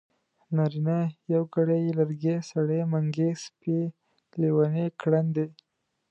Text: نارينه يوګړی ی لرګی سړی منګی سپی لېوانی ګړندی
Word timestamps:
نارينه 0.55 0.97
يوګړی 1.33 1.79
ی 1.85 1.89
لرګی 1.99 2.35
سړی 2.51 2.79
منګی 2.91 3.29
سپی 3.43 3.79
لېوانی 4.39 4.87
ګړندی 5.01 5.47